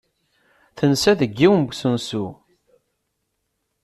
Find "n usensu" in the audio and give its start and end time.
1.65-2.25